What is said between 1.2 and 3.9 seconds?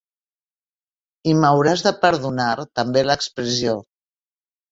I m'hauràs de perdonar també l'expressió.